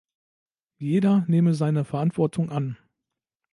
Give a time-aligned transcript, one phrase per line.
[0.79, 2.75] Jeder nehme seine Verantwortung an.